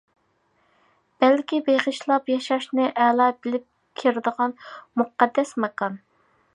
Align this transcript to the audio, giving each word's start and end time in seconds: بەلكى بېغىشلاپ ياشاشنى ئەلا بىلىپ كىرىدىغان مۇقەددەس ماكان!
بەلكى 1.23 1.59
بېغىشلاپ 1.67 2.33
ياشاشنى 2.33 2.89
ئەلا 3.05 3.29
بىلىپ 3.45 3.67
كىرىدىغان 4.03 4.59
مۇقەددەس 5.03 5.57
ماكان! 5.65 6.05